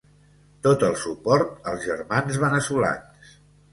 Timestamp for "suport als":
1.01-1.85